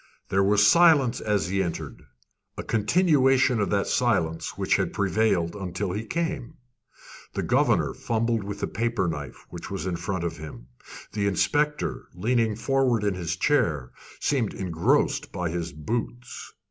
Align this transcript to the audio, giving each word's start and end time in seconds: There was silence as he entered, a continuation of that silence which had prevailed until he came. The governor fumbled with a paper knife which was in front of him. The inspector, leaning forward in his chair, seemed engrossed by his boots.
There 0.29 0.43
was 0.43 0.65
silence 0.65 1.21
as 1.21 1.49
he 1.49 1.61
entered, 1.61 2.07
a 2.57 2.63
continuation 2.63 3.59
of 3.59 3.69
that 3.69 3.85
silence 3.85 4.57
which 4.57 4.77
had 4.77 4.93
prevailed 4.93 5.55
until 5.55 5.91
he 5.91 6.05
came. 6.07 6.55
The 7.35 7.43
governor 7.43 7.93
fumbled 7.93 8.43
with 8.43 8.63
a 8.63 8.67
paper 8.67 9.07
knife 9.07 9.45
which 9.51 9.69
was 9.69 9.85
in 9.85 9.97
front 9.97 10.23
of 10.23 10.37
him. 10.37 10.65
The 11.11 11.27
inspector, 11.27 12.05
leaning 12.15 12.55
forward 12.55 13.03
in 13.03 13.13
his 13.13 13.35
chair, 13.35 13.91
seemed 14.19 14.55
engrossed 14.55 15.31
by 15.31 15.51
his 15.51 15.71
boots. 15.71 16.51